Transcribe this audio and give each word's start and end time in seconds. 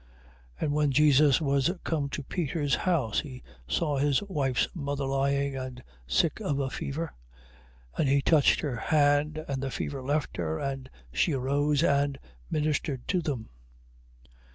8:14. 0.57 0.63
And 0.65 0.73
when 0.73 0.91
Jesus 0.91 1.39
was 1.39 1.69
come 1.83 2.05
into 2.05 2.23
Peter's 2.23 2.73
house, 2.73 3.19
he 3.19 3.43
saw 3.67 3.97
his 3.97 4.23
wife's 4.23 4.67
mother 4.73 5.05
lying, 5.05 5.55
and 5.55 5.83
sick 6.07 6.39
of 6.39 6.57
a 6.57 6.71
fever; 6.71 7.13
8:15. 7.99 7.99
And 7.99 8.09
he 8.09 8.21
touched 8.23 8.61
her 8.61 8.77
hand, 8.77 9.45
and 9.47 9.61
the 9.61 9.69
fever 9.69 10.01
left 10.01 10.37
her, 10.37 10.57
and 10.57 10.89
she 11.13 11.33
arose 11.33 11.83
and 11.83 12.17
ministered 12.49 13.07
to 13.09 13.21
them. 13.21 13.49